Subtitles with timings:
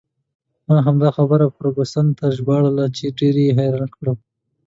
[0.67, 4.13] ما همدا خبره فرګوسن ته ژباړله چې ډېر یې حیرانه کړه.